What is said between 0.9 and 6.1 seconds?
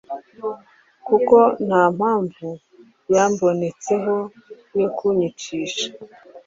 kuko nta mpamvu yambonetseho yo kunyicisha